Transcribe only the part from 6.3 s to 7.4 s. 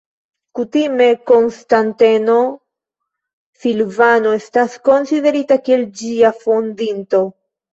fondinto.